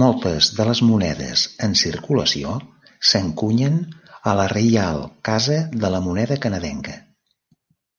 [0.00, 2.56] Moltes de les monedes en circulació
[3.12, 3.78] s'encunyen
[4.32, 6.98] a la Reial Casa de la Moneda Canadenca.